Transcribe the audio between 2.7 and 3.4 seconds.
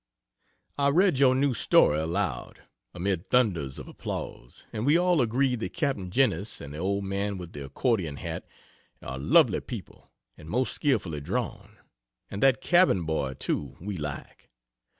amid